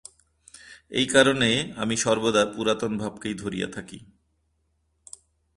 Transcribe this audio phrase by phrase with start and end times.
[0.91, 1.49] এই কারণে
[1.75, 3.99] আমি সর্বদা পুরাতন ভাবকেই ধরিয়া থাকি।